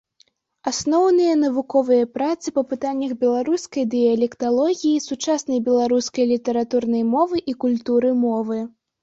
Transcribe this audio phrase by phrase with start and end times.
[0.69, 8.59] Асноўныя навуковыя працы па пытаннях беларускай дыялекталогіі, сучаснай беларускай літаратурнай мовы і культуры мовы.